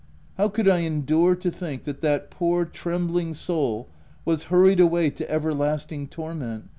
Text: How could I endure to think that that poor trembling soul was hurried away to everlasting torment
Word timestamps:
How 0.35 0.49
could 0.49 0.67
I 0.67 0.79
endure 0.79 1.35
to 1.35 1.51
think 1.51 1.83
that 1.83 2.01
that 2.01 2.31
poor 2.31 2.65
trembling 2.65 3.35
soul 3.35 3.87
was 4.25 4.45
hurried 4.45 4.79
away 4.79 5.11
to 5.11 5.29
everlasting 5.31 6.07
torment 6.07 6.69